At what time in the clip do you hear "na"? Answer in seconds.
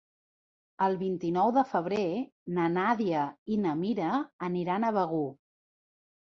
2.55-2.65, 3.67-3.75